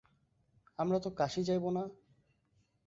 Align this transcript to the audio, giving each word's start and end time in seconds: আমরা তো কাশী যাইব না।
আমরা 0.79 0.97
তো 0.99 1.09
কাশী 1.11 1.41
যাইব 1.43 1.65
না। 1.69 1.83